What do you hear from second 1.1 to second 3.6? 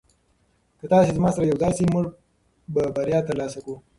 زما سره یوځای شئ موږ به بریا ترلاسه